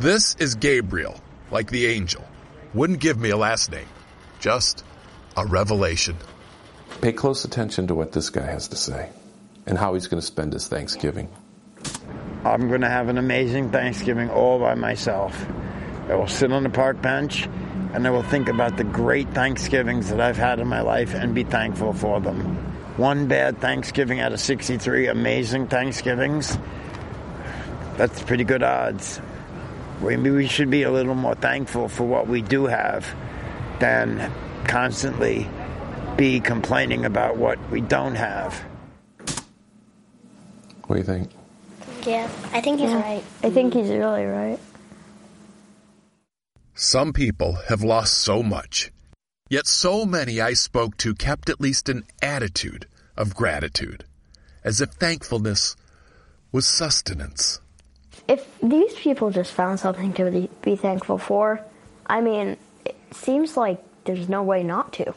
This 0.00 0.34
is 0.36 0.54
Gabriel, 0.56 1.20
like 1.50 1.70
the 1.70 1.86
angel. 1.86 2.24
Wouldn't 2.74 3.00
give 3.00 3.18
me 3.18 3.30
a 3.30 3.36
last 3.36 3.70
name, 3.70 3.88
just 4.40 4.84
a 5.36 5.46
revelation. 5.46 6.16
Pay 7.00 7.12
close 7.12 7.44
attention 7.44 7.86
to 7.86 7.94
what 7.94 8.12
this 8.12 8.30
guy 8.30 8.46
has 8.46 8.68
to 8.68 8.76
say 8.76 9.10
and 9.66 9.78
how 9.78 9.94
he's 9.94 10.08
going 10.08 10.20
to 10.20 10.26
spend 10.26 10.52
his 10.52 10.66
Thanksgiving. 10.68 11.28
I'm 12.44 12.68
going 12.68 12.80
to 12.80 12.88
have 12.88 13.08
an 13.08 13.18
amazing 13.18 13.70
Thanksgiving 13.70 14.28
all 14.28 14.58
by 14.58 14.74
myself. 14.74 15.46
I 16.08 16.16
will 16.16 16.26
sit 16.26 16.52
on 16.52 16.64
the 16.64 16.70
park 16.70 17.00
bench 17.00 17.48
and 17.94 18.06
I 18.06 18.10
will 18.10 18.24
think 18.24 18.48
about 18.48 18.76
the 18.76 18.84
great 18.84 19.28
Thanksgivings 19.30 20.10
that 20.10 20.20
I've 20.20 20.36
had 20.36 20.58
in 20.58 20.66
my 20.66 20.80
life 20.80 21.14
and 21.14 21.34
be 21.34 21.44
thankful 21.44 21.92
for 21.92 22.20
them. 22.20 22.56
One 22.96 23.28
bad 23.28 23.60
Thanksgiving 23.60 24.18
out 24.20 24.32
of 24.32 24.40
63 24.40 25.06
amazing 25.06 25.68
Thanksgivings, 25.68 26.58
that's 27.96 28.20
pretty 28.22 28.44
good 28.44 28.62
odds. 28.62 29.20
Maybe 30.00 30.30
we 30.30 30.48
should 30.48 30.70
be 30.70 30.82
a 30.82 30.90
little 30.90 31.14
more 31.14 31.36
thankful 31.36 31.88
for 31.88 32.04
what 32.04 32.26
we 32.26 32.42
do 32.42 32.66
have 32.66 33.06
than 33.78 34.32
constantly 34.64 35.48
be 36.16 36.40
complaining 36.40 37.04
about 37.04 37.36
what 37.36 37.58
we 37.70 37.80
don't 37.80 38.16
have. 38.16 38.60
What 40.86 40.96
do 40.96 40.98
you 40.98 41.04
think? 41.04 41.30
Yeah, 42.06 42.28
I 42.52 42.60
think 42.60 42.80
he's 42.80 42.92
right. 42.92 43.22
I 43.42 43.50
think 43.50 43.74
he's 43.74 43.88
really 43.88 44.24
right. 44.24 44.58
Some 46.74 47.12
people 47.12 47.52
have 47.68 47.82
lost 47.82 48.14
so 48.18 48.42
much, 48.42 48.90
yet 49.48 49.66
so 49.66 50.04
many 50.04 50.40
I 50.40 50.54
spoke 50.54 50.96
to 50.98 51.14
kept 51.14 51.48
at 51.48 51.60
least 51.60 51.88
an 51.88 52.04
attitude 52.20 52.86
of 53.16 53.34
gratitude, 53.34 54.04
as 54.64 54.80
if 54.80 54.90
thankfulness 54.90 55.76
was 56.50 56.66
sustenance. 56.66 57.60
If 58.26 58.46
these 58.60 58.94
people 58.94 59.30
just 59.30 59.52
found 59.52 59.80
something 59.80 60.12
to 60.14 60.48
be 60.62 60.76
thankful 60.76 61.18
for, 61.18 61.60
I 62.06 62.20
mean, 62.20 62.56
it 62.84 62.96
seems 63.12 63.56
like 63.56 63.82
there's 64.04 64.28
no 64.28 64.42
way 64.42 64.62
not 64.62 64.92
to. 64.94 65.14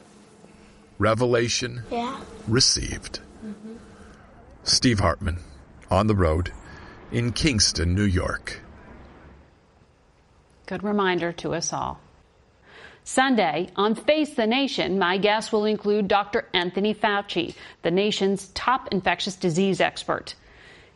Revelation 0.99 1.83
Yeah. 1.89 2.19
received. 2.47 3.19
Mm-hmm. 3.45 3.75
Steve 4.63 4.99
Hartman, 4.99 5.39
on 5.89 6.07
the 6.07 6.15
road 6.15 6.51
in 7.15 7.31
Kingston, 7.31 7.95
New 7.95 8.03
York. 8.03 8.59
Good 10.65 10.83
reminder 10.83 11.31
to 11.31 11.53
us 11.53 11.71
all. 11.71 12.01
Sunday 13.05 13.69
on 13.77 13.95
Face 13.95 14.33
the 14.33 14.45
Nation, 14.45 14.99
my 14.99 15.17
guest 15.17 15.53
will 15.53 15.63
include 15.63 16.09
Dr. 16.09 16.45
Anthony 16.53 16.93
Fauci, 16.93 17.55
the 17.83 17.91
nation's 17.91 18.47
top 18.47 18.89
infectious 18.91 19.37
disease 19.37 19.79
expert. 19.79 20.35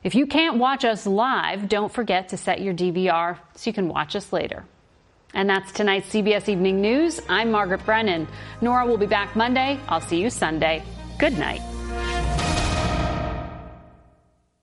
If 0.04 0.14
you 0.14 0.28
can't 0.28 0.58
watch 0.58 0.84
us 0.84 1.06
live, 1.06 1.70
don't 1.70 1.94
forget 1.94 2.30
to 2.30 2.38
set 2.38 2.60
your 2.60 2.74
DVR 2.74 3.38
so 3.56 3.70
you 3.70 3.74
can 3.74 3.88
watch 3.88 4.14
us 4.14 4.34
later. 4.34 4.66
And 5.34 5.50
that's 5.50 5.72
tonight's 5.72 6.10
CBS 6.10 6.50
Evening 6.50 6.82
News. 6.82 7.22
I'm 7.30 7.50
Margaret 7.50 7.86
Brennan. 7.86 8.28
Norah 8.60 8.86
will 8.86 8.98
be 8.98 9.06
back 9.06 9.38
Monday. 9.38 9.80
I'll 9.88 10.02
see 10.02 10.20
you 10.20 10.30
Sunday. 10.30 10.84
Good 11.18 11.38
night. 11.38 11.62